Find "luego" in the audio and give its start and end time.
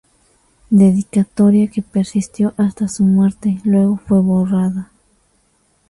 3.63-3.97